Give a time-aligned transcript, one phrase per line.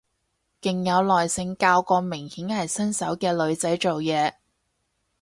[0.63, 4.33] 勁有耐性教個明顯係新手嘅女仔做嘢